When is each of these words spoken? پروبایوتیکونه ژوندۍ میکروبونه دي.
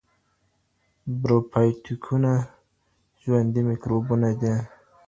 پروبایوتیکونه 1.21 2.31
ژوندۍ 3.21 3.61
میکروبونه 3.69 4.29
دي. 4.41 4.53